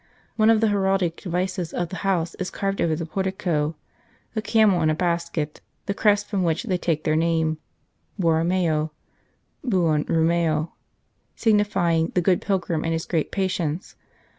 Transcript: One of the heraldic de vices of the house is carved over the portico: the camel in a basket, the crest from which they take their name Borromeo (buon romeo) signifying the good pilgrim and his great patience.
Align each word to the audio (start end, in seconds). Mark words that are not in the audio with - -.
One 0.35 0.49
of 0.49 0.61
the 0.61 0.69
heraldic 0.69 1.17
de 1.17 1.29
vices 1.29 1.75
of 1.75 1.89
the 1.89 1.97
house 1.97 2.33
is 2.39 2.49
carved 2.49 2.81
over 2.81 2.95
the 2.95 3.05
portico: 3.05 3.75
the 4.33 4.41
camel 4.41 4.81
in 4.81 4.89
a 4.89 4.95
basket, 4.95 5.61
the 5.85 5.93
crest 5.93 6.25
from 6.25 6.41
which 6.41 6.63
they 6.63 6.79
take 6.79 7.03
their 7.03 7.15
name 7.15 7.59
Borromeo 8.17 8.93
(buon 9.63 10.03
romeo) 10.09 10.73
signifying 11.35 12.13
the 12.15 12.21
good 12.21 12.41
pilgrim 12.41 12.83
and 12.83 12.93
his 12.93 13.05
great 13.05 13.29
patience. 13.31 13.95